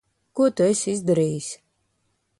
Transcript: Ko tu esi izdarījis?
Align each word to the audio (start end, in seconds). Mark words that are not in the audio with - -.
Ko 0.39 0.47
tu 0.61 0.65
esi 0.69 0.89
izdarījis? 0.95 1.51